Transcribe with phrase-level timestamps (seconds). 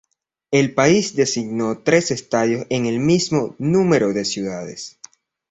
[0.49, 4.97] El país designó tres estadios en el mismo número de ciudades.